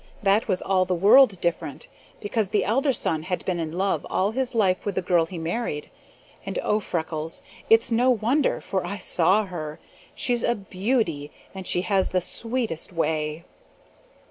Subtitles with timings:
[0.23, 1.87] That was all the world different,
[2.21, 5.37] because the elder son had been in love all his life with the girl he
[5.37, 5.91] married,
[6.43, 9.79] and, oh, Freckles, it's no wonder, for I saw her!
[10.15, 13.45] She's a beauty and she has the sweetest way.